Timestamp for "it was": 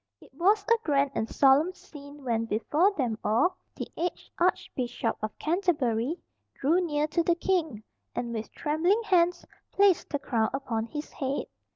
0.19-0.63